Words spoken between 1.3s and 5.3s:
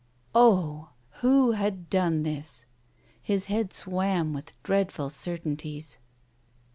had done this?... His head swam with dreadful